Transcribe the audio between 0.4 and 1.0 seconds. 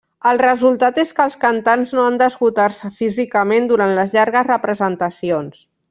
resultat